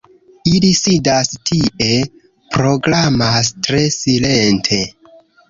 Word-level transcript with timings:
Ili 0.51 0.69
sidas 0.77 1.29
tie, 1.51 1.89
programas 2.57 3.53
tre 3.69 3.83
silente 3.99 4.83